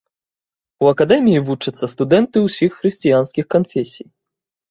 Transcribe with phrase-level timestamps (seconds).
[0.83, 4.07] У акадэміі вучацца студэнты ўсіх хрысціянскіх канфесій.